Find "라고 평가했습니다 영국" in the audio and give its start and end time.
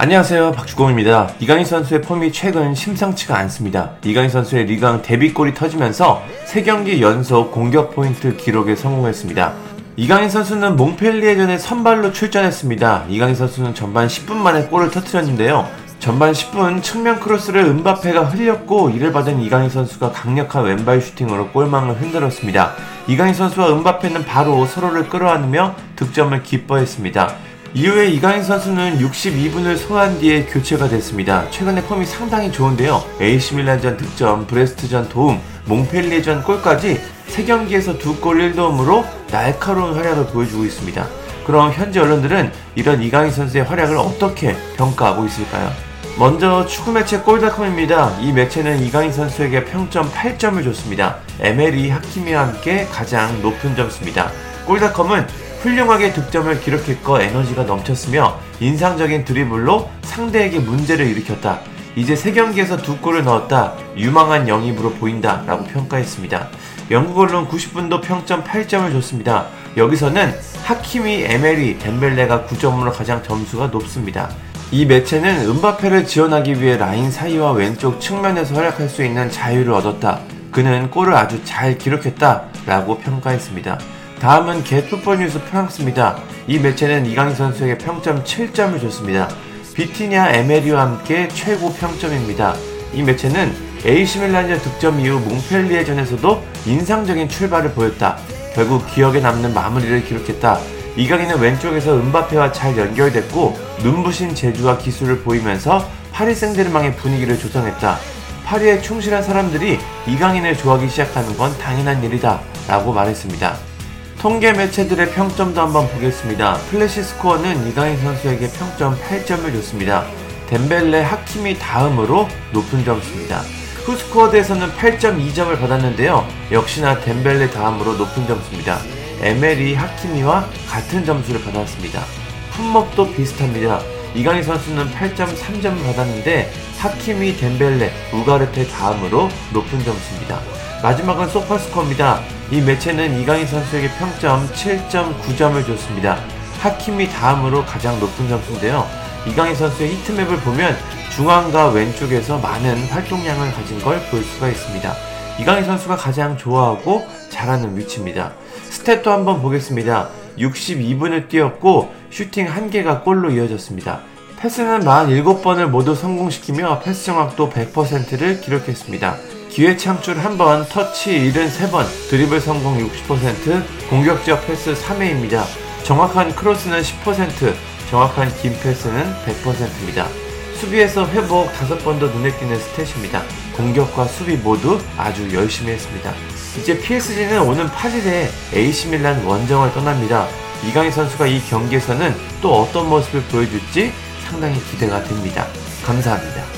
65.46-67.18